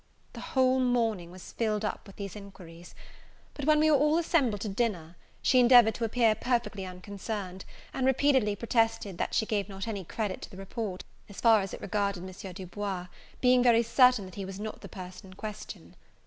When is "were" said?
3.91-3.97